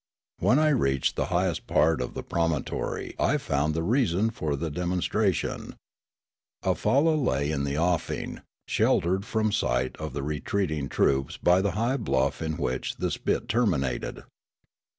When 0.39 0.57
I 0.57 0.69
reached 0.69 1.15
the 1.15 1.25
highest 1.25 1.67
part 1.67 2.01
Imprisonment 2.01 2.71
and 2.71 2.75
Escape 2.79 3.19
121 3.19 3.35
of 3.35 3.35
the 3.35 3.35
promontor}' 3.35 3.35
I 3.35 3.37
found 3.37 3.73
the 3.75 3.83
reason 3.83 4.29
for 4.31 4.55
the 4.55 4.71
demon 4.71 4.99
stration. 4.99 5.75
A 6.63 6.73
falla 6.73 7.11
lay 7.13 7.51
in 7.51 7.65
the 7.65 7.77
offing, 7.77 8.41
sheltered 8.67 9.25
from 9.27 9.51
sight 9.51 9.95
of 9.97 10.13
the 10.13 10.23
retreating 10.23 10.89
troops 10.89 11.37
by 11.37 11.61
the 11.61 11.73
high 11.77 11.97
bluff 11.97 12.41
in 12.41 12.57
which 12.57 12.95
the 12.95 13.11
spit 13.11 13.47
terminated. 13.47 14.23